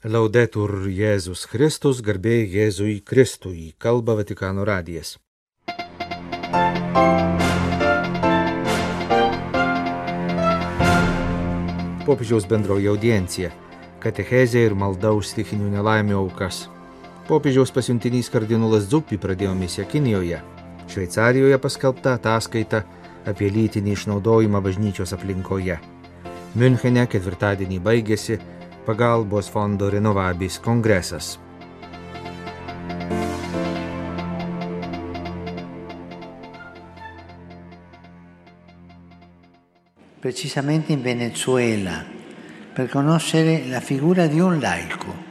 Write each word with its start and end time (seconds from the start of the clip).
Laudetur 0.00 0.86
Jėzus 0.88 1.42
Kristus, 1.44 1.98
garbė 2.00 2.38
Jėzui 2.48 3.02
Kristui, 3.04 3.74
kalba 3.76 4.14
Vatikano 4.16 4.62
radijas. 4.64 5.18
Popiežiaus 12.06 12.46
bendroji 12.48 12.88
audiencija- 12.88 13.50
katechezė 14.00 14.64
ir 14.64 14.74
malda 14.74 15.12
už 15.12 15.34
stichinių 15.34 15.68
nelaimių 15.68 16.16
aukas. 16.16 16.70
Popiežiaus 17.28 17.70
pasiuntinys 17.70 18.30
kardinolas 18.30 18.88
Zupi 18.88 19.18
pradėjo 19.18 19.52
misiją 19.54 19.84
Kinijoje. 19.84 20.40
Šveicarijoje 20.88 21.58
paskelbta 21.58 22.14
ataskaita 22.16 22.84
apie 23.26 23.50
lytinį 23.50 23.92
išnaudojimą 23.92 24.62
bažnyčios 24.62 25.12
aplinkoje. 25.12 25.78
Münchene 26.56 27.06
ketvirtadienį 27.06 27.80
baigėsi 27.80 28.40
pagalbos 28.86 29.48
fondo 29.48 29.90
Renovabis 29.90 30.58
kongresas. 30.58 31.38
precisamente 40.20 40.92
in 40.92 41.02
Venezuela, 41.02 42.04
per 42.72 42.88
conoscere 42.88 43.66
la 43.66 43.80
figura 43.80 44.26
di 44.26 44.38
un 44.38 44.60
laico. 44.60 45.28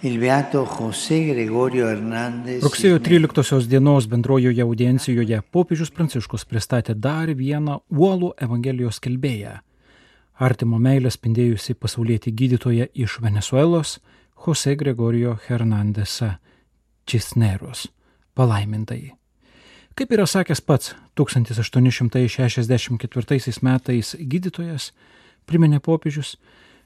Il 0.00 0.18
beato 0.18 0.64
José 0.64 1.26
Gregorio 1.26 1.88
Hernández. 1.88 2.62
Rugsėjo 2.62 3.00
13 3.04 3.66
dienos 3.68 4.06
bendrojoje 4.08 4.62
audiencijoje 4.64 5.42
popiežius 5.52 5.90
Pranciškus 5.92 6.46
pristatė 6.48 6.94
dar 6.96 7.34
vieną 7.36 7.82
uolų 7.92 8.32
Evangelijos 8.40 8.96
kelbėją. 8.96 9.58
Artimo 10.40 10.78
meilę 10.80 11.10
spindėjusi 11.12 11.74
pasaulietį 11.76 12.30
gydytoją 12.32 12.88
iš 12.96 13.20
Venezuelos 13.20 14.00
José 14.40 14.72
Gregorio 14.72 15.36
Hernandesą 15.44 16.40
Cisneros, 17.04 17.92
palaimintai. 18.34 19.12
Kaip 19.92 20.08
yra 20.16 20.24
sakęs 20.24 20.64
pats 20.64 20.96
1864 21.20 23.60
metais 23.66 24.16
gydytojas, 24.16 24.96
priminė 25.44 25.76
popiežius, 25.84 26.40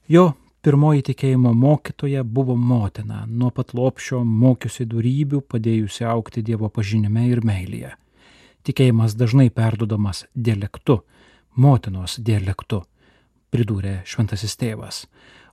jo 0.08 0.34
pirmoji 0.66 1.02
tikėjimo 1.12 1.54
mokytoja 1.54 2.24
buvo 2.24 2.56
motina, 2.58 3.22
nuo 3.28 3.50
pat 3.54 3.70
lopšio 3.70 4.24
mokiusi 4.24 4.84
darybių, 4.90 5.40
padėjusi 5.46 6.04
aukti 6.10 6.42
Dievo 6.42 6.68
pažinime 6.74 7.28
ir 7.30 7.46
meilėje. 7.46 7.94
Tikėjimas 8.66 9.14
dažnai 9.14 9.46
perdodamas 9.54 10.26
dialektu, 10.34 11.06
motinos 11.54 12.18
dialektu, 12.18 12.82
pridūrė 13.54 14.00
šventasis 14.08 14.58
tėvas. 14.58 15.04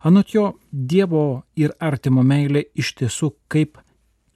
Anot 0.01 0.33
jo, 0.33 0.55
Dievo 0.71 1.43
ir 1.55 1.75
artimo 1.79 2.23
meilė 2.25 2.65
iš 2.73 2.95
tiesų 2.97 3.35
kaip 3.51 3.77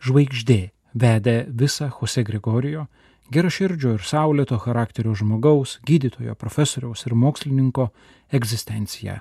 žvaigždė 0.06 0.60
vedė 0.94 1.38
visą 1.50 1.90
Jose 1.90 2.24
Gregorijo, 2.28 2.86
geraširdžio 3.34 3.96
ir 3.98 4.06
saulėto 4.06 4.60
charakterio 4.62 5.16
žmogaus, 5.18 5.80
gydytojo, 5.88 6.36
profesoriaus 6.38 7.08
ir 7.08 7.18
mokslininko 7.18 7.90
egzistenciją. 8.30 9.18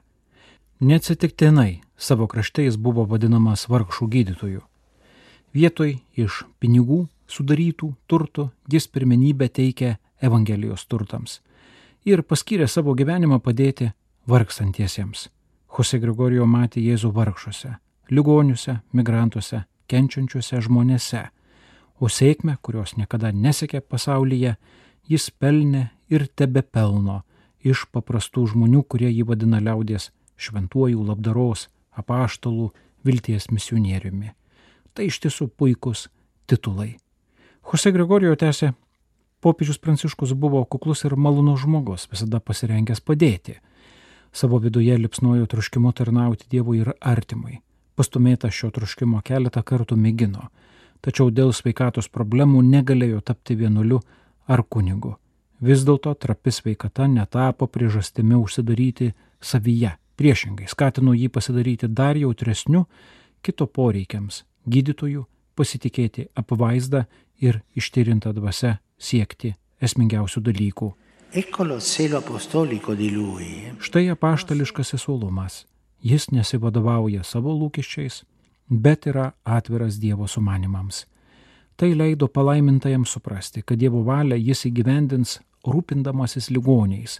Neatsitiktinai 0.84 1.80
savo 1.96 2.28
krašte 2.28 2.66
jis 2.66 2.76
buvo 2.76 3.06
vadinamas 3.08 3.64
vargšų 3.72 4.10
gydytoju. 4.12 4.60
Vietoj 5.54 5.96
iš 6.20 6.42
pinigų 6.60 7.06
sudarytų 7.30 7.94
turtų 8.10 8.50
jis 8.68 8.90
pirmenybę 8.90 9.48
teikė 9.48 9.96
Evangelijos 10.20 10.84
turtams 10.90 11.40
ir 12.04 12.22
paskyrė 12.22 12.68
savo 12.68 12.94
gyvenimą 12.96 13.40
padėti 13.40 13.90
vargstantiesiems. 14.28 15.28
Jose 15.74 15.98
Gregorijo 15.98 16.46
matė 16.46 16.80
Jėzų 16.84 17.10
vargšuose, 17.14 17.76
ligoniuose, 18.10 18.78
migrantuose, 18.92 19.64
kenčiančiuose 19.90 20.60
žmonėse 20.64 21.24
o 22.00 22.08
sėkmę, 22.10 22.56
kurios 22.62 22.96
niekada 22.98 23.32
nesiekė 23.32 23.80
pasaulyje, 23.80 24.56
jis 25.08 25.30
pelnė 25.30 25.88
ir 26.12 26.26
tebe 26.36 26.62
pelno 26.62 27.22
iš 27.64 27.86
paprastų 27.92 28.48
žmonių, 28.52 28.82
kurie 28.88 29.10
jį 29.10 29.24
vadina 29.30 29.60
liaudės 29.62 30.10
šventuojų 30.36 31.04
labdaros, 31.08 31.68
apaštalų, 31.96 32.72
vilties 33.04 33.48
misionieriumi. 33.52 34.32
Tai 34.94 35.06
iš 35.08 35.20
tiesų 35.24 35.48
puikus 35.48 36.08
titulai. 36.50 36.96
Jose 37.64 37.92
Gregorijo 37.94 38.34
tęsė, 38.36 38.74
popiežius 39.40 39.80
Pranciškus 39.80 40.34
buvo 40.36 40.64
kuklus 40.64 41.04
ir 41.06 41.16
malonus 41.16 41.62
žmogus, 41.64 42.08
visada 42.10 42.40
pasirengęs 42.40 43.00
padėti. 43.00 43.60
Savo 44.34 44.58
viduje 44.58 44.98
lipsnojo 44.98 45.46
troškimo 45.46 45.92
tarnauti 45.94 46.50
Dievui 46.50 46.80
ir 46.82 46.92
artimui. 47.00 47.60
Pastumėta 47.94 48.50
šio 48.50 48.72
troškimo 48.74 49.22
keletą 49.22 49.62
kartų 49.62 49.96
mėgino 49.96 50.48
tačiau 51.04 51.28
dėl 51.30 51.52
sveikatos 51.52 52.08
problemų 52.08 52.62
negalėjo 52.64 53.20
tapti 53.28 53.56
vienuoliu 53.60 54.00
ar 54.48 54.64
kunigu. 54.64 55.14
Vis 55.64 55.84
dėlto 55.86 56.14
trapi 56.20 56.52
sveikata 56.52 57.06
netapo 57.08 57.68
priežastimi 57.68 58.36
užsidaryti 58.40 59.12
savyje. 59.40 59.94
Priešingai 60.14 60.68
skatino 60.70 61.12
jį 61.16 61.28
pasidaryti 61.34 61.88
dar 61.90 62.16
jautresniu 62.16 62.84
kito 63.42 63.66
poreikiams- 63.66 64.44
gydytojų, 64.72 65.24
pasitikėti 65.56 66.28
apvaizdą 66.34 67.06
ir 67.40 67.62
ištyrinta 67.76 68.32
dvasia 68.32 68.78
siekti 68.98 69.54
esmingiausių 69.82 70.40
dalykų. 70.40 70.94
Štai 73.82 74.10
apaštališkasis 74.12 75.08
uolumas. 75.08 75.64
Jis 75.98 76.28
nesivadovauja 76.30 77.24
savo 77.26 77.50
lūkesčiais, 77.58 78.20
bet 78.70 79.08
yra 79.10 79.32
atviras 79.42 79.98
Dievo 79.98 80.28
sumanimams. 80.30 81.06
Tai 81.76 81.90
leido 81.94 82.28
palaimintajam 82.28 83.02
suprasti, 83.02 83.64
kad 83.66 83.82
Dievo 83.82 84.04
valią 84.06 84.38
jis 84.38 84.62
įgyvendins 84.70 85.40
rūpindamasis 85.66 86.52
ligoniais, 86.54 87.18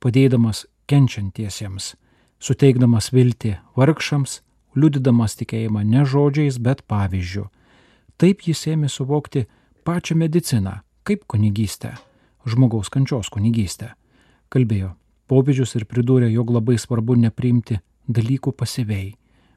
padėdamas 0.00 0.64
kenčiantiesiems, 0.88 1.94
suteikdamas 2.40 3.12
viltį 3.12 3.58
vargšams, 3.76 4.40
liudydamas 4.72 5.36
tikėjimą 5.36 5.84
ne 5.84 6.08
žodžiais, 6.08 6.56
bet 6.56 6.86
pavyzdžių. 6.88 7.50
Taip 8.16 8.46
jis 8.48 8.70
ėmė 8.72 8.88
suvokti 8.88 9.50
pačią 9.84 10.16
mediciną 10.16 10.80
kaip 11.04 11.28
kunigystę, 11.28 11.98
žmogaus 12.48 12.90
kančios 12.92 13.30
kunigystę. 13.32 13.94
Kalbėjo 14.50 14.94
popiežius 15.30 15.76
ir 15.78 15.86
pridūrė, 15.86 16.30
jog 16.32 16.50
labai 16.50 16.76
svarbu 16.78 17.16
nepriimti 17.20 17.78
dalykų 18.10 18.52
pasyviai, 18.58 19.14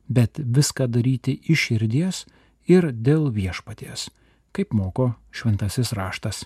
bet 0.07 0.37
viską 0.37 0.87
daryti 0.91 1.39
iš 1.49 1.69
širdies 1.69 2.25
ir 2.69 2.91
dėl 2.93 3.29
viešpaties, 3.33 4.09
kaip 4.53 4.73
moko 4.73 5.13
šventasis 5.31 5.93
raštas. 5.97 6.43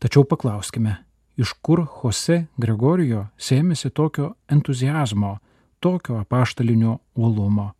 Tačiau 0.00 0.24
paklauskime, 0.28 0.98
iš 1.36 1.54
kur 1.62 1.84
Jose 2.02 2.46
Gregorijo 2.60 3.28
sėmėsi 3.36 3.90
tokio 3.90 4.34
entuzijazmo, 4.50 5.38
tokio 5.80 6.18
apaštalinio 6.22 6.98
uolumo, 7.14 7.72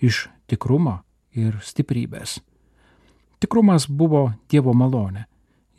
iš 0.00 0.28
tikrumo 0.50 1.00
ir 1.32 1.58
stiprybės. 1.64 2.40
Tikrumas 3.40 3.86
buvo 3.88 4.32
Dievo 4.50 4.74
malonė. 4.76 5.24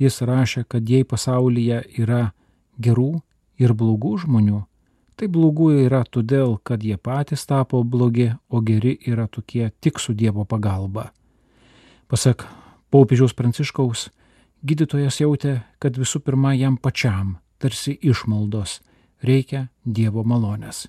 Jis 0.01 0.21
rašė, 0.25 0.65
kad 0.65 0.89
jei 0.89 1.05
pasaulyje 1.05 1.83
yra 2.01 2.31
gerų 2.81 3.21
ir 3.61 3.75
blogų 3.77 4.17
žmonių, 4.25 4.63
Tai 5.21 5.27
blogų 5.29 5.67
yra 5.83 5.99
todėl, 6.01 6.55
kad 6.65 6.81
jie 6.81 6.95
patys 6.97 7.43
tapo 7.45 7.83
blogi, 7.85 8.31
o 8.49 8.57
geri 8.65 8.95
yra 9.05 9.27
tokie 9.29 9.67
tik 9.77 9.99
su 10.01 10.15
Dievo 10.17 10.47
pagalba. 10.49 11.11
Pasak 12.09 12.47
popiežiaus 12.89 13.35
pranciškaus, 13.37 14.07
gydytojas 14.65 15.19
jautė, 15.21 15.59
kad 15.77 15.99
visų 16.01 16.23
pirma 16.25 16.55
jam 16.57 16.79
pačiam, 16.81 17.35
tarsi 17.61 17.93
išmaldos, 18.01 18.79
reikia 19.21 19.67
Dievo 19.85 20.25
malonės. 20.25 20.87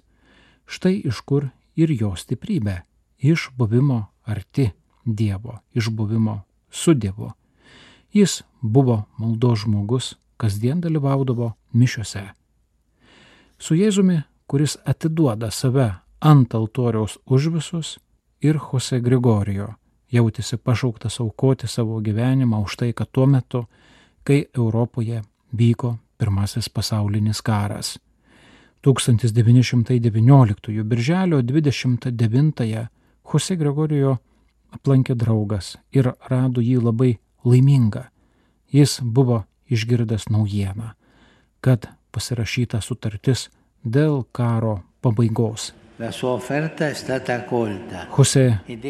Štai 0.65 0.95
iš 1.05 1.21
kur 1.29 1.51
ir 1.77 1.93
jo 1.93 2.15
stiprybė- 2.17 2.81
iš 3.33 3.51
buvimo 3.53 4.07
arti 4.25 4.73
Dievo, 5.05 5.61
iš 5.77 5.93
buvimo 5.93 6.45
su 6.71 6.95
Dievu. 6.95 7.35
Jis 8.13 8.43
buvo 8.61 9.05
maldos 9.19 9.65
žmogus, 9.65 10.15
kasdien 10.37 10.81
dalyvaudavo 10.81 11.53
mišiuose 11.73 12.29
su 13.63 13.77
Jėzumi, 13.79 14.19
kuris 14.51 14.75
atiduoda 14.91 15.53
save 15.55 15.87
ant 16.21 16.55
altoriaus 16.59 17.19
už 17.27 17.49
visus, 17.55 17.99
ir 18.43 18.59
Jose 18.59 18.99
Grigorijo 19.01 19.75
jautėsi 20.13 20.59
pašauktas 20.59 21.21
aukoti 21.23 21.69
savo 21.71 22.01
gyvenimą 22.03 22.63
už 22.67 22.77
tai, 22.81 22.91
kad 22.93 23.09
tuo 23.13 23.27
metu, 23.27 23.67
kai 24.27 24.47
Europoje 24.57 25.23
vyko 25.57 25.97
pirmasis 26.19 26.69
pasaulinis 26.69 27.43
karas. 27.43 27.99
1919 28.83 30.83
birželio 30.83 31.41
29-ąją 31.41 32.87
Jose 33.33 33.57
Gregorijo 33.57 34.19
aplankė 34.75 35.15
draugas 35.15 35.77
ir 35.95 36.13
rado 36.29 36.61
jį 36.61 36.83
labai 36.83 37.19
laimingą. 37.45 38.05
Jis 38.73 39.01
buvo 39.03 39.43
išgirdęs 39.71 40.29
naujieną, 40.33 40.93
kad 41.61 41.89
pasirašyta 42.13 42.81
sutartis 42.81 43.51
dėl 43.85 44.25
karo 44.33 44.81
pabaigos. 45.01 45.73
Jose 48.17 48.47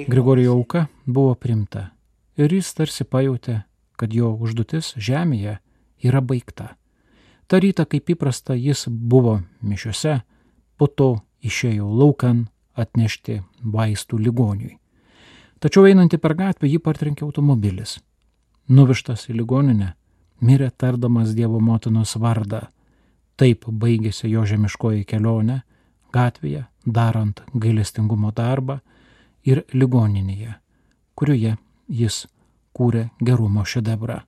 Grigorijo 0.08 0.52
auka 0.52 0.86
buvo 1.06 1.34
primta 1.34 1.90
ir 2.36 2.52
jis 2.52 2.72
tarsi 2.74 3.04
pajutė, 3.04 3.62
kad 3.98 4.14
jo 4.14 4.32
užduotis 4.40 4.94
žemėje 4.96 5.58
yra 6.02 6.20
baigta. 6.20 6.72
Ta 7.46 7.60
rytą, 7.60 7.84
kaip 7.84 8.14
įprasta, 8.14 8.56
jis 8.56 8.86
buvo 8.88 9.42
mišiuose, 9.60 10.22
po 10.78 10.86
to 10.88 11.10
išėjo 11.44 11.90
laukan 11.90 12.46
atnešti 12.78 13.42
vaistų 13.60 14.18
ligoniui. 14.22 14.78
Tačiau 15.62 15.84
einantį 15.86 16.18
per 16.18 16.34
gatvę 16.34 16.70
jį 16.70 16.80
partrenkė 16.82 17.26
automobilis. 17.26 17.98
Nuvištas 18.68 19.26
į 19.30 19.40
ligoninę, 19.40 19.92
mirė 20.40 20.70
tardamas 20.70 21.34
Dievo 21.34 21.60
motinos 21.60 22.14
vardą. 22.16 22.68
Taip 23.36 23.66
baigėsi 23.66 24.30
jo 24.30 24.44
žemiškoji 24.46 25.04
kelionė 25.08 25.62
gatvėje, 26.12 26.66
darant 26.86 27.42
gailestingumo 27.54 28.32
darbą 28.36 28.80
ir 29.44 29.64
ligoninėje, 29.72 30.54
kurioje 31.14 31.56
jis 31.88 32.26
kūrė 32.76 33.08
gerumo 33.20 33.64
šedevrą. 33.64 34.22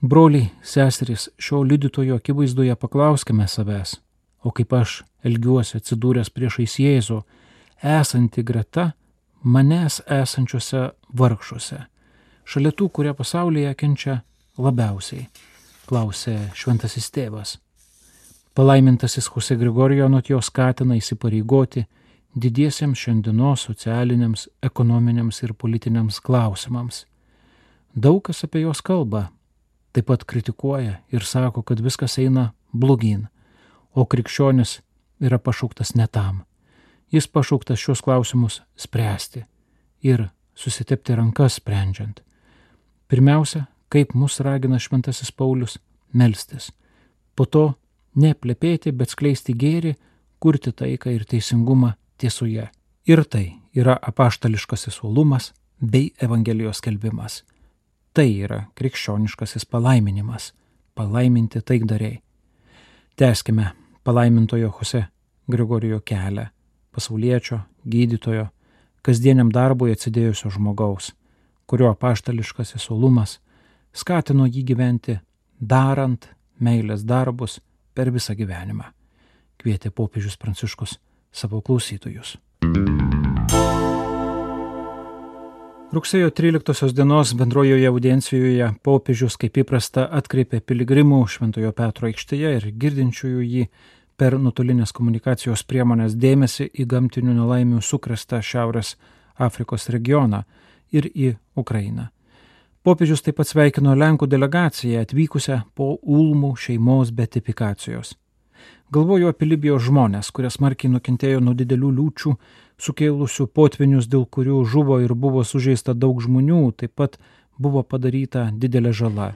Broliai, 0.00 0.48
seserys, 0.62 1.28
šio 1.38 1.62
liudytojo 1.62 2.16
akivaizdoje 2.16 2.76
paklauskime 2.76 3.46
savęs, 3.48 3.98
o 4.40 4.52
kaip 4.56 4.72
aš 4.72 5.02
elgiuosi 5.24 5.76
atsidūręs 5.76 6.32
priešais 6.32 6.78
Jėzų, 6.80 7.20
esanti 7.84 8.44
greta 8.44 8.92
manęs 9.44 10.00
esančiuose 10.08 10.86
vargšuose, 11.12 11.82
šalia 12.50 12.72
tų, 12.74 12.88
kurie 12.90 13.14
pasaulyje 13.14 13.72
kenčia 13.78 14.20
labiausiai, 14.58 15.28
klausė 15.86 16.36
šventasis 16.58 17.10
tėvas. 17.14 17.58
Palaimintasis 18.54 19.30
Jose 19.30 19.54
Grigorijo 19.56 20.08
nuo 20.10 20.20
jo 20.26 20.40
skatina 20.42 20.96
įsipareigoti 20.98 21.84
didiesiems 22.34 22.98
šiandienos 22.98 23.66
socialiniams, 23.68 24.48
ekonominiams 24.62 25.42
ir 25.44 25.54
politiniams 25.54 26.18
klausimams. 26.20 27.04
Daug 27.94 28.22
kas 28.26 28.42
apie 28.46 28.64
juos 28.64 28.82
kalba, 28.82 29.28
taip 29.94 30.06
pat 30.10 30.24
kritikuoja 30.26 30.98
ir 31.10 31.26
sako, 31.26 31.62
kad 31.62 31.82
viskas 31.82 32.18
eina 32.18 32.50
blogyn, 32.74 33.28
o 33.94 34.06
krikščionis 34.06 34.80
yra 35.22 35.38
pašauktas 35.38 35.94
ne 35.94 36.06
tam. 36.06 36.42
Jis 37.10 37.26
pašauktas 37.26 37.78
šios 37.78 38.02
klausimus 38.02 38.60
spręsti 38.78 39.44
ir 40.02 40.28
susitepti 40.54 41.14
rankas 41.18 41.58
sprendžiant. 41.58 42.22
Pirmiausia, 43.10 43.64
kaip 43.88 44.14
mus 44.14 44.40
ragina 44.40 44.78
šventasis 44.78 45.32
Paulius- 45.32 45.78
melstis. 46.18 46.72
Po 47.36 47.44
to 47.44 47.74
neplepėti, 48.16 48.92
bet 48.92 49.10
skleisti 49.10 49.54
gėrį, 49.54 49.94
kurti 50.40 50.72
taiką 50.72 51.10
ir 51.10 51.24
teisingumą 51.24 51.94
tiesoje. 52.18 52.68
Ir 53.06 53.24
tai 53.24 53.56
yra 53.74 53.98
apaštališkasis 54.02 55.02
uolumas 55.02 55.52
bei 55.80 56.12
Evangelijos 56.22 56.76
skelbimas. 56.78 57.42
Tai 58.14 58.28
yra 58.44 58.66
krikščioniškasis 58.74 59.66
palaiminimas- 59.66 60.52
palaiminti 60.96 61.60
taikdariai. 61.62 62.22
Teskime 63.16 63.72
palaimintojo 64.04 64.72
Jose 64.78 65.04
Grigorijo 65.50 66.00
kelią- 66.00 66.46
pasaulietčio, 66.94 67.60
gydytojo, 67.88 68.48
kasdieniam 69.02 69.50
darbui 69.50 69.90
atsidėjusio 69.92 70.50
žmogaus, 70.50 71.12
kurio 71.70 71.92
apaštališkasis 71.94 72.88
uolumas 72.90 73.36
skatino 73.94 74.48
jį 74.50 74.64
gyventi 74.72 75.14
darant 75.60 76.26
meilės 76.58 77.04
darbus 77.06 77.60
per 77.94 78.10
visą 78.10 78.34
gyvenimą, 78.34 78.88
kvietė 79.60 79.92
popiežius 79.94 80.34
Pranciškus 80.40 80.96
savo 81.30 81.60
klausytojus. 81.62 82.38
Rugsėjo 85.94 86.30
13 86.34 86.90
dienos 86.94 87.32
bendrojoje 87.38 87.86
audiencijoje 87.86 88.72
popiežius 88.82 89.38
kaip 89.38 89.62
įprasta 89.62 90.08
atkreipė 90.18 90.60
piligrimų 90.66 91.20
Šventojo 91.30 91.70
Petro 91.74 92.10
aikštėje 92.10 92.52
ir 92.56 92.66
girdinčiųjų 92.82 93.46
jį 93.46 93.64
per 94.18 94.40
nutolinės 94.42 94.90
komunikacijos 94.94 95.62
priemonės 95.70 96.18
dėmesį 96.18 96.66
į 96.82 96.86
gamtinių 96.94 97.36
nelaimių 97.38 97.78
sukrestą 97.82 98.42
Šiaurės 98.42 98.96
Afrikos 99.38 99.86
regioną 99.94 100.42
ir 100.92 101.10
į 101.10 101.34
Ukrainą. 101.56 102.08
Popiežius 102.80 103.20
taip 103.20 103.36
pat 103.36 103.50
sveikino 103.50 103.92
Lenkų 103.92 104.24
delegaciją 104.30 105.02
atvykusią 105.04 105.60
po 105.76 105.98
Ulmų 106.00 106.54
šeimos 106.56 107.10
betifikacijos. 107.12 108.14
Galvoju 108.90 109.28
apie 109.30 109.46
Libijos 109.46 109.84
žmonės, 109.86 110.32
kurie 110.34 110.48
smarkiai 110.50 110.90
nukentėjo 110.90 111.42
nuo 111.44 111.52
didelių 111.54 111.90
liūčių, 111.98 112.32
sukėlusių 112.80 113.46
potvinius, 113.54 114.08
dėl 114.10 114.24
kurių 114.26 114.64
žuvo 114.64 114.98
ir 115.04 115.14
buvo 115.14 115.44
sužeista 115.44 115.94
daug 115.94 116.18
žmonių, 116.24 116.62
taip 116.72 116.96
pat 116.96 117.20
buvo 117.60 117.84
padaryta 117.84 118.48
didelė 118.50 118.92
žala. 118.96 119.28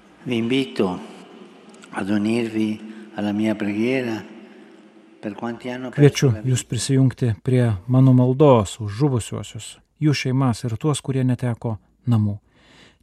Kviečiu 5.95 6.33
jūs 6.45 6.65
prisijungti 6.69 7.35
prie 7.45 7.65
mano 7.87 8.13
maldos 8.17 8.79
už 8.81 8.91
žuvusiuosius, 9.05 9.69
jų 10.03 10.15
šeimas 10.15 10.65
ir 10.65 10.77
tuos, 10.81 11.01
kurie 11.05 11.25
neteko 11.25 11.79
namų. 12.07 12.39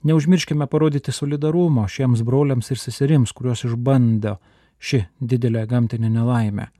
Neužmirškime 0.03 0.65
parodyti 0.67 1.13
solidarumo 1.13 1.85
šiems 1.87 2.23
broliams 2.25 2.71
ir 2.73 2.79
seserims, 2.81 3.33
kuriuos 3.37 3.65
išbandė 3.67 4.37
ši 4.81 5.03
didelė 5.21 5.67
gamtinė 5.69 6.09
nelaimė. 6.09 6.71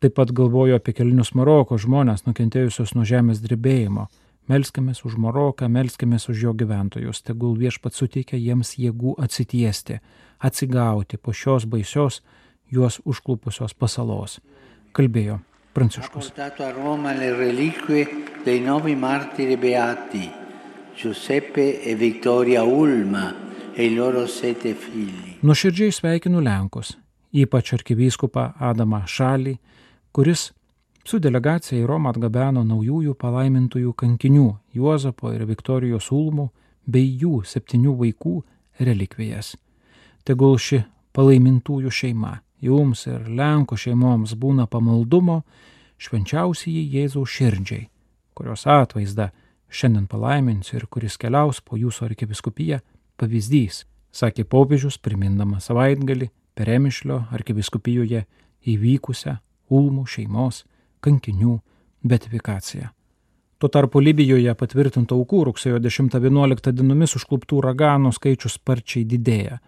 Taip 0.00 0.14
pat 0.16 0.32
galvoju 0.36 0.76
apie 0.76 0.94
kelinius 0.96 1.34
Maroko 1.36 1.76
žmonės 1.80 2.24
nukentėjusius 2.26 2.94
nuo 2.96 3.04
žemės 3.08 3.42
drebėjimo. 3.44 4.06
Melskimės 4.48 5.02
už 5.04 5.16
Maroką, 5.18 5.68
melskimės 5.68 6.28
už 6.30 6.44
jo 6.44 6.52
gyventojus, 6.54 7.22
tegul 7.26 7.56
viešpat 7.58 7.96
suteikia 7.96 8.38
jiems 8.38 8.76
jėgų 8.78 9.16
atsitiesti, 9.18 9.98
atsigauti 10.38 11.18
po 11.18 11.34
šios 11.34 11.66
baisios 11.66 12.20
juos 12.70 13.00
užklupusios 13.04 13.74
pasalos. 13.74 14.38
Kalbėjo 14.96 15.40
Pranciškus. 15.76 16.32
Giuseppe 20.96 21.82
e 21.82 21.94
Vittoria 21.94 22.62
Ulma 22.62 23.34
e 23.74 23.84
i 23.84 23.94
loro 23.94 24.26
sette 24.26 24.72
figli. 24.72 25.36
Nuoširdžiai 25.40 25.92
sveikinu 25.92 26.40
Lenkus, 26.40 26.94
ypač 27.36 27.74
arkivyskupą 27.76 28.46
Adamą 28.56 29.02
Šalį, 29.04 29.52
kuris 30.16 30.46
su 31.04 31.20
delegacija 31.20 31.82
į 31.82 31.84
Romą 31.90 32.14
atgabeno 32.14 32.64
naujųjų 32.64 33.12
palaimintųjų 33.20 33.92
kankinių 33.92 34.46
Juozapo 34.72 35.34
ir 35.36 35.44
Viktorijos 35.44 36.08
Ulmų 36.08 36.48
bei 36.88 37.04
jų 37.20 37.42
septynių 37.44 37.92
vaikų 38.00 38.34
relikvijas. 38.80 39.52
Tegul 40.24 40.56
ši 40.56 40.80
palaimintųjų 41.12 41.92
šeima 41.92 42.38
jums 42.62 43.06
ir 43.06 43.26
Lenkų 43.28 43.76
šeimoms 43.78 44.34
būna 44.38 44.66
pamaldumo 44.70 45.42
švenčiausiai 45.98 46.84
Jėzaus 46.94 47.32
širdžiai, 47.32 47.88
kurios 48.36 48.66
atvaizdą 48.68 49.30
šiandien 49.68 50.06
palaiminsiu 50.10 50.80
ir 50.80 50.86
kuris 50.90 51.18
keliaus 51.20 51.60
po 51.60 51.78
jūsų 51.80 52.10
arkiviskupiją 52.10 52.80
pavyzdys, 53.20 53.84
sakė 54.12 54.44
popiežius 54.44 54.98
primindamas 54.98 55.70
savaitgalį 55.70 56.30
Peremišlio 56.56 57.26
arkiviskupijoje 57.36 58.22
įvykusią 58.64 59.36
Ulmų 59.76 60.06
šeimos 60.08 60.62
kankinių 61.04 61.58
betifikaciją. 62.06 62.92
Tuo 63.56 63.68
tarpu 63.72 64.02
Libijoje 64.04 64.52
patvirtintų 64.56 65.16
aukų 65.16 65.42
rugsėjo 65.48 65.80
10-11 65.80 66.72
dienomis 66.76 67.16
užkluptų 67.16 67.56
uraganų 67.60 68.12
skaičius 68.12 68.58
sparčiai 68.58 69.06
didėja. 69.08 69.58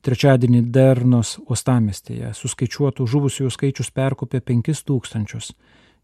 Trečiadienį 0.00 0.62
Dernos 0.72 1.34
uostamestėje 1.44 2.30
suskaičiuotų 2.32 3.04
žuvusiųjų 3.04 3.50
skaičius 3.52 3.90
perkopė 3.92 4.40
5000 4.40 5.50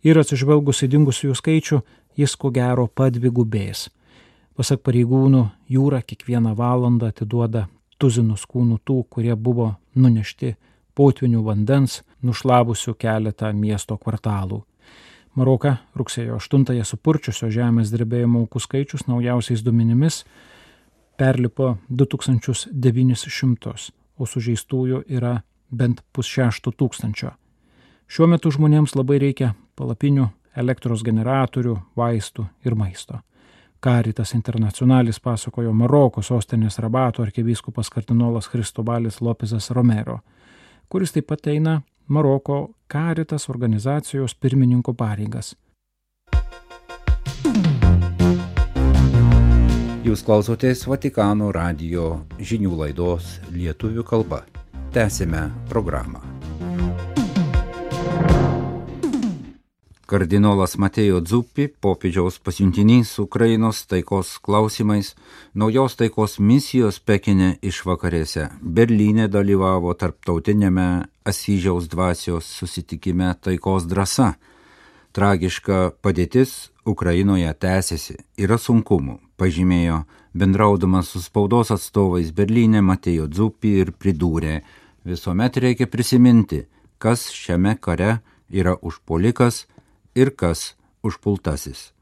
ir 0.05 0.21
atsižvelgus 0.21 0.83
į 0.85 0.91
dingusiųjų 0.93 1.37
skaičių 1.41 1.79
jis 2.21 2.35
ko 2.37 2.51
gero 2.53 2.87
padvigubės. 2.93 3.89
Pasak 4.57 4.83
pareigūnų, 4.85 5.43
jūra 5.73 6.03
kiekvieną 6.05 6.53
valandą 6.57 7.09
atiduoda 7.13 7.67
tuzinus 7.97 8.45
kūnų 8.45 8.79
tų, 8.85 9.03
kurie 9.09 9.35
buvo 9.37 9.75
nunešti 9.97 10.55
potvinių 10.97 11.43
vandens, 11.45 12.03
nušlavusių 12.21 12.95
keletą 13.01 13.53
miesto 13.57 13.97
kvartalų. 13.97 14.63
Maroka 15.37 15.79
rugsėjo 15.97 16.37
8-ąją 16.41 16.85
supurčiusio 16.89 17.49
žemės 17.53 17.93
drebėjimo 17.93 18.45
aukų 18.45 18.61
skaičius 18.65 19.05
naujausiais 19.09 19.65
duomenimis 19.65 20.23
perlipo 21.19 21.77
2900, 21.89 23.75
o 24.19 24.27
sužeistųjų 24.27 25.03
yra 25.09 25.41
bent 25.71 26.03
pusšešto 26.13 26.73
tūkstančio. 26.73 27.33
Šiuo 28.07 28.29
metu 28.31 28.53
žmonėms 28.55 28.95
labai 28.95 29.19
reikia 29.19 29.55
palapinių, 29.77 30.29
elektros 30.57 31.03
generatorių, 31.05 31.77
vaistų 31.97 32.47
ir 32.65 32.77
maisto. 32.79 33.21
Karitas 33.81 34.33
Internacionalis 34.35 35.21
pasakojo 35.21 35.73
Maroko 35.73 36.23
sostinės 36.23 36.79
rabato 36.81 37.23
arkivyskupas 37.23 37.91
kardinolas 37.93 38.49
Kristobalis 38.49 39.21
Lopezas 39.21 39.71
Romero, 39.71 40.21
kuris 40.89 41.13
taip 41.13 41.29
pat 41.29 41.47
eina 41.53 41.81
Maroko 42.09 42.71
Karitas 42.89 43.51
organizacijos 43.51 44.35
pirmininko 44.35 44.95
pareigas. 44.95 45.57
Jūs 50.07 50.21
klausotės 50.23 50.85
Vatikano 50.87 51.49
radio 51.51 52.21
žinių 52.39 52.77
laidos 52.79 53.41
lietuvių 53.51 54.05
kalba. 54.07 54.45
Tęsime 54.95 55.49
programą. 55.67 56.21
Kardinolas 60.07 60.77
Matėjo 60.79 61.19
Dzuppi, 61.27 61.67
popiežiaus 61.83 62.39
pasiuntinys 62.39 63.17
Ukrainos 63.19 63.83
taikos 63.91 64.37
klausimais, 64.39 65.17
naujos 65.59 65.99
taikos 65.99 66.39
misijos 66.39 67.03
Pekinė 67.03 67.57
išvakarėse 67.59 68.53
Berlyne 68.63 69.27
dalyvavo 69.27 69.91
tarptautinėme 69.99 70.89
Asyžiaus 71.27 71.91
dvasios 71.91 72.47
susitikime 72.47 73.35
taikos 73.43 73.91
drąsa. 73.91 74.37
Tragiška 75.11 75.97
padėtis 75.99 76.69
Ukrainoje 76.87 77.51
tęsiasi, 77.59 78.21
yra 78.39 78.55
sunkumų, 78.55 79.26
pažymėjo 79.41 80.03
bendraudamas 80.37 81.13
su 81.13 81.23
spaudos 81.25 81.73
atstovais 81.75 82.33
Berlyne 82.37 82.83
Matėjo 82.85 83.29
Dzuppi 83.29 83.77
ir 83.83 83.93
pridūrė, 83.93 84.61
visuomet 85.05 85.57
reikia 85.63 85.87
prisiminti, 85.87 86.65
kas 86.99 87.29
šiame 87.33 87.77
kare 87.81 88.19
yra 88.51 88.77
užpolikas, 88.83 89.65
ir 90.17 90.33
kas 90.33 90.75
užpultasis. 91.05 91.93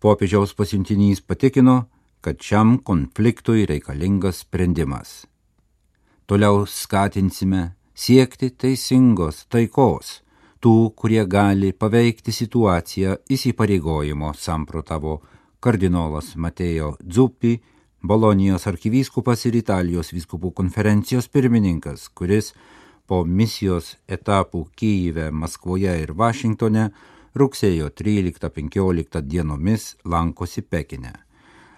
Popiežiaus 0.00 0.54
pasiuntinys 0.56 1.20
patikino, 1.20 1.84
kad 2.24 2.40
šiam 2.40 2.78
konfliktui 2.84 3.66
reikalingas 3.68 4.42
sprendimas. 4.44 5.26
Toliau 6.26 6.64
skatinsime 6.68 7.74
siekti 7.94 8.50
teisingos 8.56 9.44
taikos, 9.52 10.20
tų, 10.60 10.92
kurie 10.96 11.24
gali 11.28 11.72
paveikti 11.72 12.32
situaciją 12.32 13.16
įsipareigojimo 13.36 14.32
samprotavo 14.36 15.18
kardinolas 15.60 16.34
Matėjo 16.36 16.94
Dzuppi, 17.04 17.60
Bolonijos 18.02 18.64
arkivyskupas 18.66 19.44
ir 19.44 19.58
Italijos 19.60 20.14
vyskupų 20.14 20.54
konferencijos 20.56 21.28
pirmininkas, 21.28 22.08
kuris 22.16 22.54
po 23.06 23.24
misijos 23.28 23.96
etapų 24.08 24.64
Kyjive, 24.72 25.28
Maskvoje 25.30 25.98
ir 26.02 26.14
Vašingtone 26.16 26.88
rugsėjo 27.36 27.90
13-15 27.92 29.20
dienomis 29.20 29.96
lankosi 30.04 30.62
Pekine. 30.62 31.12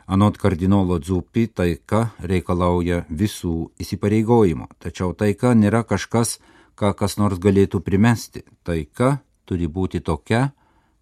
Anot 0.06 0.38
kardinolo 0.38 0.98
Dzupi 0.98 1.48
taika 1.48 2.12
reikalauja 2.22 3.02
visų 3.10 3.72
įsipareigojimo, 3.82 4.68
tačiau 4.78 5.14
taika 5.14 5.54
nėra 5.58 5.82
kažkas, 5.88 6.38
ką 6.78 6.94
kas 6.94 7.18
nors 7.18 7.38
galėtų 7.42 7.80
primesti. 7.82 8.42
Taika 8.62 9.22
turi 9.44 9.66
būti 9.66 10.02
tokia, 10.04 10.50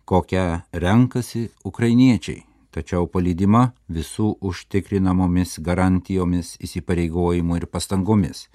kokią 0.04 0.46
renkasi 0.72 1.49
ukrainiečiai, 1.64 2.44
tačiau 2.74 3.06
palydima 3.06 3.70
visų 3.90 4.36
užtikrinamomis 4.50 5.58
garantijomis, 5.66 6.56
įsipareigojimu 6.62 7.58
ir 7.58 7.66
pastangomis. 7.66 8.46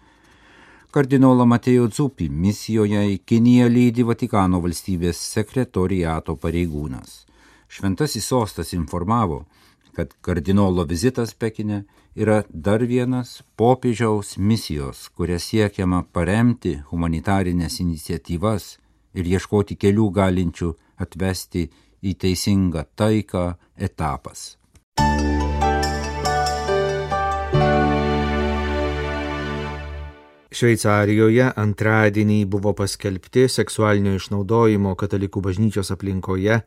Kardinolą 0.96 1.44
Matėjo 1.52 1.90
Dzupį 1.92 2.30
misijoje 2.32 3.02
į 3.12 3.18
Kiniją 3.28 3.68
lydi 3.68 4.06
Vatikano 4.08 4.62
valstybės 4.64 5.20
sekretoriato 5.34 6.38
pareigūnas. 6.40 7.26
Šventasis 7.68 8.30
sostas 8.32 8.72
informavo, 8.74 9.44
kad 9.96 10.14
kardinolo 10.22 10.86
vizitas 10.88 11.34
Pekine 11.34 11.84
yra 12.16 12.44
dar 12.50 12.84
vienas 12.84 13.42
popiežiaus 13.60 14.38
misijos, 14.38 15.10
kuria 15.16 15.40
siekiama 15.40 16.04
paremti 16.16 16.78
humanitarinės 16.92 17.82
iniciatyvas 17.84 18.78
ir 19.16 19.28
ieškoti 19.36 19.76
kelių 19.80 20.10
galinčių 20.16 20.72
atvesti 21.04 21.66
į 21.68 21.72
teisingą 22.14 22.86
taiką 22.96 23.48
etapas. 23.76 24.54
Šveicarijoje 30.56 31.50
antradienį 31.60 32.46
buvo 32.48 32.72
paskelbti 32.78 33.50
seksualinio 33.52 34.14
išnaudojimo 34.16 34.94
katalikų 34.96 35.42
bažnyčios 35.50 35.92
aplinkoje 35.92 36.62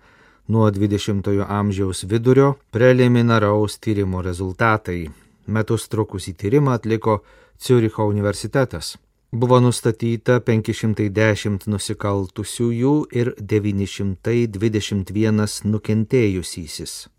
nuo 0.53 0.69
20-ojo 0.69 1.47
amžiaus 1.49 2.05
vidurio 2.11 2.55
preliminaraus 2.71 3.79
tyrimo 3.81 4.21
rezultatai. 4.25 5.07
Metus 5.47 5.89
trukusį 5.89 6.35
tyrimą 6.37 6.77
atliko 6.77 7.23
Ciuricho 7.57 8.05
universitetas. 8.05 8.99
Buvo 9.29 9.59
nustatyta 9.61 10.39
510 10.41 11.67
nusikaltusiųjų 11.69 12.93
ir 13.13 13.37
921 13.37 15.69
nukentėjusysis. 15.69 17.13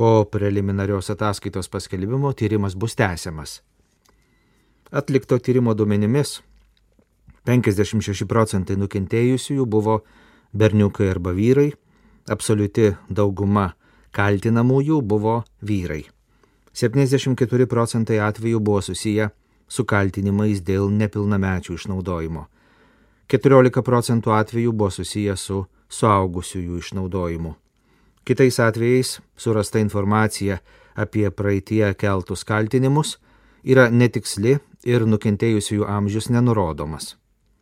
Po 0.00 0.24
preliminarios 0.32 1.12
ataskaitos 1.12 1.68
paskelbimo 1.68 2.32
tyrimas 2.32 2.72
bus 2.72 2.96
tęsiamas. 2.96 3.60
Atlikto 4.88 5.36
tyrimo 5.36 5.76
duomenimis 5.76 6.40
56 7.44 8.24
procentai 8.24 8.80
nukentėjusiųjų 8.80 9.68
buvo 9.68 10.08
berniukai 10.56 11.12
arba 11.12 11.36
vyrai, 11.36 11.76
absoliuti 12.32 12.96
dauguma 13.12 13.76
kaltinamųjų 14.16 15.04
buvo 15.04 15.44
vyrai. 15.60 16.08
74 16.72 17.68
procentai 17.68 18.24
atvejų 18.24 18.56
buvo 18.60 18.80
susiję 18.80 19.28
su 19.28 19.45
kaltinimais 19.84 20.62
dėl 20.62 20.90
nepilnamečių 20.90 21.74
išnaudojimo. 21.74 22.46
14 23.26 23.82
procentų 23.82 24.32
atvejų 24.38 24.72
buvo 24.72 24.90
susiję 24.94 25.36
su 25.36 25.64
suaugusiųjų 25.90 26.78
išnaudojimu. 26.78 27.54
Kitais 28.26 28.58
atvejais 28.62 29.20
surasta 29.36 29.78
informacija 29.78 30.58
apie 30.94 31.30
praeitie 31.30 31.92
keltus 31.94 32.44
kaltinimus 32.44 33.18
yra 33.62 33.90
netiksli 33.90 34.58
ir 34.86 35.06
nukentėjusiųjų 35.06 35.86
amžius 35.90 36.30
nenurodomas. 36.30 37.16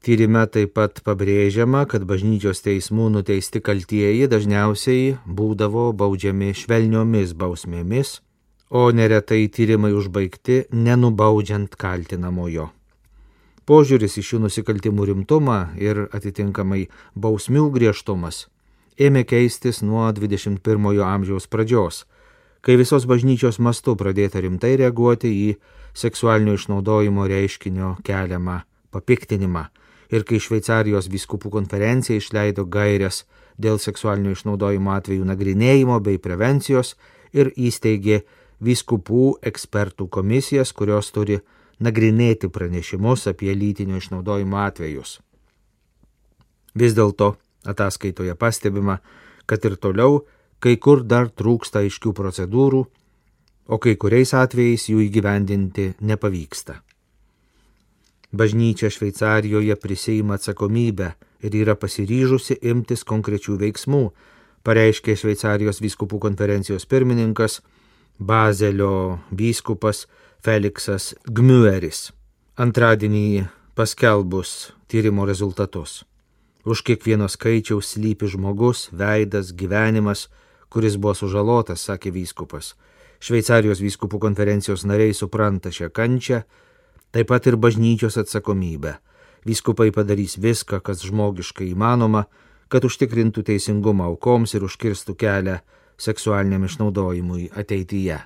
Tyrime 0.04 0.42
taip 0.52 0.74
pat 0.76 1.00
pabrėžiama, 1.00 1.86
kad 1.88 2.04
bažnyčios 2.04 2.60
teismų 2.60 3.08
nuteisti 3.14 3.62
kaltieji 3.64 4.28
dažniausiai 4.28 5.14
būdavo 5.24 5.86
baudžiami 5.96 6.50
švelniomis 6.52 7.32
bausmėmis, 7.40 8.18
o 8.74 8.88
neretai 8.90 9.46
tyrimai 9.54 9.92
užbaigti 9.94 10.64
nenubaudžiant 10.74 11.76
kaltinamojo. 11.78 12.72
Požiūris 13.64 14.18
į 14.18 14.24
šių 14.28 14.40
nusikaltimų 14.48 15.06
rimtumą 15.12 15.60
ir 15.80 16.02
atitinkamai 16.12 16.88
bausmių 17.14 17.68
griežtumas 17.76 18.48
ėmė 18.98 19.24
keistis 19.26 19.82
nuo 19.82 20.06
21-ojo 20.14 21.06
amžiaus 21.06 21.46
pradžios, 21.50 22.04
kai 22.62 22.76
visos 22.78 23.06
bažnyčios 23.10 23.58
mastu 23.58 23.96
pradėta 23.98 24.42
rimtai 24.42 24.74
reaguoti 24.80 25.30
į 25.30 25.48
seksualinio 25.94 26.54
išnaudojimo 26.58 27.26
reiškinio 27.30 27.96
keliamą 28.06 28.60
papiktinimą 28.94 29.66
ir 30.14 30.26
kai 30.28 30.38
Šveicarijos 30.38 31.10
viskupų 31.10 31.50
konferencija 31.50 32.20
išleido 32.20 32.66
gairias 32.70 33.24
dėl 33.58 33.80
seksualinio 33.82 34.34
išnaudojimo 34.36 34.94
atvejų 34.94 35.26
nagrinėjimo 35.26 35.98
bei 36.04 36.20
prevencijos 36.22 36.94
ir 37.34 37.50
įsteigė 37.56 38.22
viskupų 38.60 39.38
ekspertų 39.42 40.08
komisijas, 40.08 40.72
kurios 40.72 41.10
turi 41.14 41.40
nagrinėti 41.82 42.48
pranešimus 42.48 43.26
apie 43.30 43.54
lytinio 43.54 43.98
išnaudojimo 43.98 44.60
atvejus. 44.62 45.18
Vis 46.74 46.94
dėlto 46.94 47.34
ataskaitoje 47.66 48.34
pastebima, 48.34 48.98
kad 49.46 49.64
ir 49.64 49.76
toliau 49.76 50.24
kai 50.60 50.76
kur 50.80 51.02
dar 51.04 51.28
trūksta 51.28 51.82
aiškių 51.84 52.14
procedūrų, 52.16 52.80
o 53.68 53.76
kai 53.80 53.94
kuriais 54.00 54.34
atvejais 54.36 54.88
jų 54.88 55.02
įgyvendinti 55.06 55.94
nepavyksta. 56.00 56.80
Bažnyčia 58.34 58.90
Šveicarijoje 58.90 59.76
prisėima 59.78 60.38
atsakomybę 60.38 61.12
ir 61.46 61.54
yra 61.54 61.76
pasiryžusi 61.78 62.58
imtis 62.66 63.04
konkrečių 63.06 63.58
veiksmų, 63.60 64.02
pareiškė 64.66 65.14
Šveicarijos 65.20 65.80
vyskupų 65.84 66.18
konferencijos 66.24 66.88
pirmininkas 66.90 67.60
Bazelio 68.18 69.18
vyskupas 69.30 70.06
Feliksas 70.38 71.16
Gmueris. 71.26 72.12
Antradienį 72.54 73.48
paskelbus 73.74 74.70
tyrimo 74.86 75.26
rezultatus. 75.26 76.04
Už 76.62 76.84
kiekvieno 76.86 77.26
skaičiaus 77.26 77.90
slypi 77.96 78.30
žmogus, 78.30 78.86
veidas, 78.94 79.50
gyvenimas, 79.50 80.28
kuris 80.70 80.94
buvo 80.94 81.16
sužalotas, 81.18 81.82
sakė 81.82 82.14
vyskupas. 82.14 82.76
Šveicarijos 83.18 83.82
vyskupų 83.82 84.22
konferencijos 84.22 84.86
nariai 84.86 85.10
supranta 85.10 85.74
šią 85.74 85.90
kančią, 85.90 86.44
taip 87.10 87.34
pat 87.34 87.50
ir 87.50 87.58
bažnyčios 87.58 88.14
atsakomybę. 88.22 88.94
Vyskupai 89.42 89.90
padarys 89.90 90.38
viską, 90.38 90.78
kas 90.86 91.02
žmogiškai 91.02 91.66
įmanoma, 91.74 92.28
kad 92.70 92.86
užtikrintų 92.86 93.42
teisingumą 93.50 94.06
aukoms 94.14 94.54
ir 94.54 94.62
užkirstų 94.62 95.18
kelią 95.18 95.58
seksualiniam 96.04 96.64
išnaudojimui 96.68 97.50
ateityje. 97.56 98.20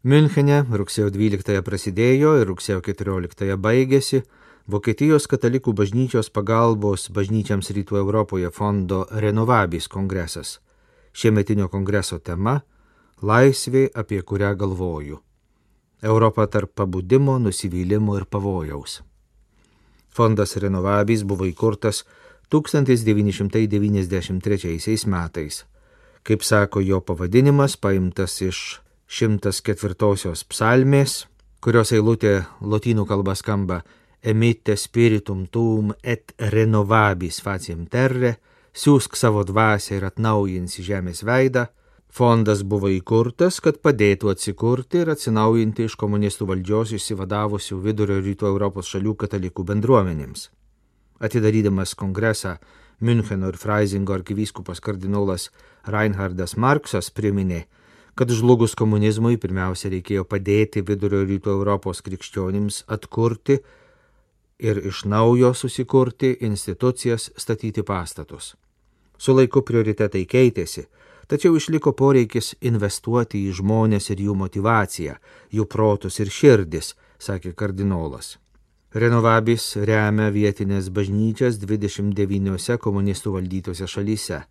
Münchene 0.00 0.62
rugsėjo 0.64 1.10
12 1.12 1.60
prasidėjo 1.60 2.38
ir 2.40 2.46
rugsėjo 2.48 2.80
14 2.86 3.58
baigėsi 3.60 4.22
Vokietijos 4.70 5.26
katalikų 5.26 5.72
bažnyčios 5.74 6.28
pagalbos 6.30 7.08
bažnyčiams 7.10 7.72
rytų 7.74 7.96
Europoje 7.98 8.50
fondo 8.54 9.00
Renovabis 9.10 9.88
kongresas. 9.88 10.60
Šiemetinio 11.12 11.68
kongreso 11.68 12.18
tema- 12.18 12.60
laisvė, 13.30 13.88
apie 13.94 14.22
kurią 14.22 14.54
galvoju. 14.56 15.18
Europa 16.02 16.46
tarp 16.46 16.74
pabudimo, 16.74 17.38
nusivylimo 17.38 18.16
ir 18.16 18.24
pavojaus. 18.24 19.02
Fondas 20.10 20.56
Renovabis 20.56 21.24
buvo 21.24 21.44
įkurtas 21.46 22.04
1993 22.50 25.06
metais. 25.06 25.64
Kaip 26.22 26.44
sako 26.44 26.80
jo 26.80 27.00
pavadinimas, 27.00 27.76
paimtas 27.76 28.42
iš 28.42 28.80
104 29.08 30.34
psalmės, 30.50 31.26
kurios 31.60 31.92
eilutė 31.92 32.44
lotynų 32.60 33.06
kalba 33.06 33.34
skamba 33.34 33.82
emite 34.22 34.76
spiritum 34.76 35.46
tum 35.46 35.94
et 36.02 36.32
renovabis 36.52 37.40
faciem 37.42 37.86
terre, 37.86 38.36
siūsk 38.76 39.16
savo 39.16 39.44
dvasę 39.44 39.96
ir 39.96 40.04
atnaujinsi 40.10 40.84
žemės 40.84 41.24
veidą, 41.26 41.66
fondas 42.10 42.62
buvo 42.66 42.90
įkurtas, 42.92 43.60
kad 43.64 43.80
padėtų 43.84 44.32
atsikurti 44.34 45.04
ir 45.04 45.12
atsinaujinti 45.14 45.86
iš 45.88 45.96
komunistų 46.00 46.48
valdžios 46.50 46.94
išsivadavusių 46.98 47.80
vidurio 47.86 48.18
rytų 48.20 48.50
Europos 48.50 48.90
šalių 48.90 49.14
katalikų 49.24 49.64
bendruomenėms. 49.72 50.48
Atidarydamas 51.20 51.94
kongresą, 51.94 52.58
Müncheno 53.00 53.48
ir 53.48 53.56
Freisingo 53.56 54.12
arkivyskupas 54.12 54.80
kardinolas 54.84 55.48
Reinhardas 55.88 56.56
Marksas 56.60 57.08
priminė, 57.10 57.64
kad 58.14 58.28
žlugus 58.28 58.74
komunizmui 58.76 59.38
pirmiausia 59.40 59.88
reikėjo 59.94 60.26
padėti 60.28 60.82
vidurio 60.84 61.22
rytų 61.24 61.54
Europos 61.54 62.02
krikščionims 62.04 62.82
atkurti 62.92 63.56
ir 64.60 64.82
iš 64.90 65.06
naujo 65.08 65.54
susikurti 65.56 66.34
institucijas, 66.44 67.30
statyti 67.36 67.82
pastatus. 67.82 68.54
Su 69.16 69.32
laiku 69.36 69.62
prioritetai 69.64 70.26
keitėsi, 70.28 70.84
tačiau 71.30 71.56
išliko 71.56 71.94
poreikis 71.96 72.52
investuoti 72.60 73.44
į 73.46 73.54
žmonės 73.60 74.10
ir 74.10 74.26
jų 74.26 74.34
motivaciją, 74.42 75.16
jų 75.54 75.66
protus 75.70 76.18
ir 76.20 76.34
širdis, 76.34 76.96
sakė 77.22 77.54
kardinolas. 77.54 78.36
Renovabis 78.90 79.76
remia 79.86 80.32
vietinės 80.34 80.90
bažnyčias 80.90 81.60
29 81.62 82.78
komunistų 82.82 83.38
valdytose 83.38 83.86
šalyse 83.86 84.42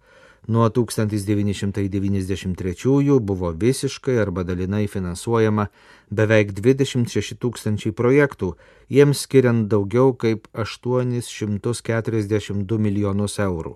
Nuo 0.48 0.70
1993 0.70 3.20
buvo 3.20 3.52
visiškai 3.52 4.20
arba 4.20 4.44
dalinai 4.44 4.88
finansuojama 4.88 5.68
beveik 6.10 6.52
26 6.58 7.36
tūkstančiai 7.44 7.92
projektų, 7.94 8.56
jiems 8.90 9.20
skiriant 9.28 9.68
daugiau 9.70 10.14
kaip 10.14 10.48
842 10.54 12.78
milijonus 12.80 13.40
eurų. 13.40 13.76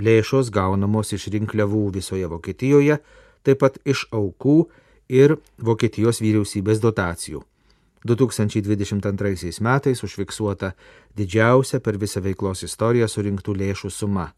Lėšos 0.00 0.50
gaunamos 0.54 1.12
iš 1.12 1.28
rinkliavų 1.34 1.90
visoje 1.92 2.28
Vokietijoje, 2.30 2.98
taip 3.44 3.58
pat 3.60 3.78
iš 3.84 4.06
aukų 4.12 4.68
ir 5.12 5.36
Vokietijos 5.58 6.22
vyriausybės 6.24 6.80
dotacijų. 6.80 7.42
2022 8.04 9.60
metais 9.62 10.02
užfiksuota 10.02 10.72
didžiausia 11.16 11.78
per 11.80 11.98
visą 11.98 12.22
veiklos 12.24 12.64
istoriją 12.66 13.06
surinktų 13.06 13.54
lėšų 13.54 13.90
suma 13.90 14.32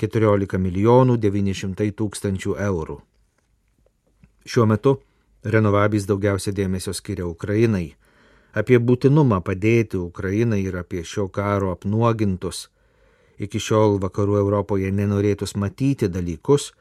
14 0.00 0.60
milijonų 0.60 1.16
900 1.20 1.90
tūkstančių 1.96 2.56
eurų. 2.60 3.00
Šiuo 4.46 4.66
metu 4.68 4.98
Renovabis 5.46 6.08
daugiausia 6.08 6.50
dėmesio 6.52 6.92
skiria 6.96 7.26
Ukrainai. 7.26 7.94
Apie 8.56 8.80
būtinumą 8.82 9.42
padėti 9.46 9.98
Ukrainai 10.00 10.62
ir 10.64 10.78
apie 10.80 11.04
šio 11.06 11.28
karo 11.28 11.70
apnuogintus, 11.70 12.66
iki 13.38 13.60
šiol 13.60 13.98
vakarų 14.02 14.38
Europoje 14.40 14.90
nenorėtus 14.92 15.56
matyti 15.56 16.08
dalykus, 16.08 16.72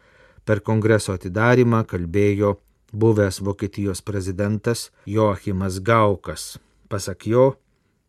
per 0.45 0.61
kongreso 0.61 1.15
atidarimą 1.17 1.83
kalbėjo 1.89 2.55
buvęs 2.93 3.41
Vokietijos 3.41 4.01
prezidentas 4.01 4.91
Joachimas 5.05 5.79
Gaukas. 5.79 6.57
Pasak 6.89 7.27
jo, 7.27 7.55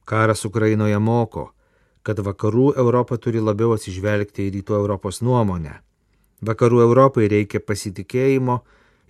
karas 0.05 0.45
Ukrainoje 0.45 0.99
moko, 0.99 1.51
kad 2.07 2.21
vakarų 2.23 2.77
Europa 2.79 3.17
turi 3.19 3.41
labiau 3.43 3.75
atsižvelgti 3.75 4.47
į 4.47 4.53
rytų 4.59 4.77
Europos 4.79 5.23
nuomonę. 5.27 5.81
Vakarų 6.47 6.83
Europai 6.85 7.27
reikia 7.33 7.61
pasitikėjimo 7.65 8.61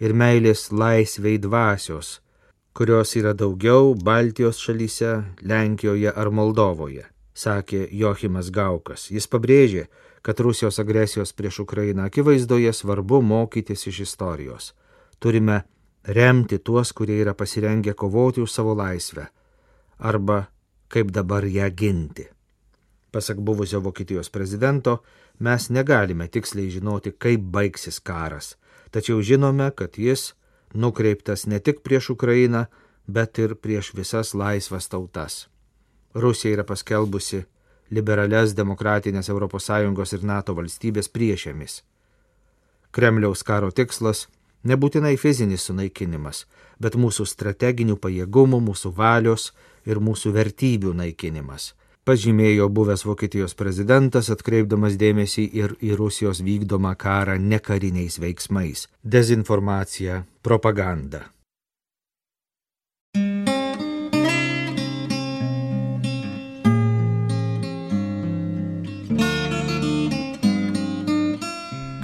ir 0.01 0.14
meilės 0.14 0.70
laisviai 0.72 1.40
dvasios, 1.42 2.20
kurios 2.77 3.12
yra 3.18 3.35
daugiau 3.35 3.94
Baltijos 3.99 4.62
šalyse, 4.62 5.12
Lenkijoje 5.42 6.12
ar 6.12 6.31
Moldovoje, 6.31 7.05
sakė 7.37 7.87
Jochimas 7.92 8.51
Gaukas. 8.51 9.11
Jis 9.12 9.29
pabrėžė, 9.29 9.87
kad 10.25 10.40
Rusijos 10.40 10.81
agresijos 10.83 11.33
prieš 11.37 11.61
Ukrainą 11.66 12.09
akivaizdoje 12.09 12.72
svarbu 12.72 13.20
mokytis 13.22 13.87
iš 13.87 14.01
istorijos. 14.09 14.72
Turime 15.18 15.62
remti 16.03 16.59
tuos, 16.59 16.92
kurie 16.92 17.20
yra 17.22 17.35
pasirengę 17.35 17.94
kovoti 17.94 18.40
už 18.40 18.53
savo 18.53 18.75
laisvę 18.75 19.27
arba 19.99 20.46
kaip 20.88 21.11
dabar 21.11 21.44
ją 21.44 21.70
ginti. 21.70 22.27
Pasak 23.11 23.40
buvusio 23.40 23.81
Vokietijos 23.81 24.31
prezidento, 24.31 24.99
mes 25.38 25.70
negalime 25.70 26.29
tiksliai 26.29 26.70
žinoti, 26.70 27.12
kaip 27.12 27.40
baigsis 27.40 28.01
karas, 28.01 28.57
tačiau 28.90 29.22
žinome, 29.22 29.70
kad 29.70 29.96
jis 29.99 30.35
nukreiptas 30.75 31.46
ne 31.46 31.59
tik 31.59 31.81
prieš 31.81 32.11
Ukrainą, 32.11 32.66
bet 33.07 33.38
ir 33.38 33.55
prieš 33.55 33.94
visas 33.94 34.35
laisvas 34.35 34.88
tautas. 34.88 35.46
Rusija 36.16 36.57
yra 36.57 36.64
paskelbusi 36.64 37.44
liberales 37.90 38.55
demokratinės 38.57 39.31
ES 39.31 40.12
ir 40.16 40.24
NATO 40.24 40.55
valstybės 40.57 41.09
priešėmis. 41.12 41.83
Kremliaus 42.90 43.42
karo 43.42 43.70
tikslas 43.70 44.26
nebūtinai 44.64 45.16
fizinis 45.20 45.68
sunaikinimas, 45.68 46.46
bet 46.81 46.96
mūsų 46.96 47.26
strateginių 47.29 47.96
pajėgumų, 47.96 48.61
mūsų 48.70 48.94
valios 48.96 49.52
ir 49.85 50.00
mūsų 50.00 50.33
vertybių 50.33 50.94
naikinimas 50.94 51.74
pažymėjo 52.07 52.68
buvęs 52.70 53.02
Vokietijos 53.02 53.57
prezidentas, 53.59 54.31
atkreipdamas 54.31 54.94
dėmesį 55.00 55.44
ir 55.61 55.74
į 55.83 55.96
Rusijos 55.98 56.40
vykdomą 56.46 56.94
karą 56.94 57.35
nekariniais 57.42 58.20
veiksmais- 58.22 58.87
dezinformacija, 59.16 60.24
propaganda. 60.42 61.24